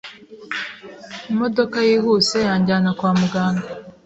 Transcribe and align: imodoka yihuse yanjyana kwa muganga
imodoka 1.31 1.77
yihuse 1.87 2.37
yanjyana 2.47 2.89
kwa 2.97 3.11
muganga 3.19 3.67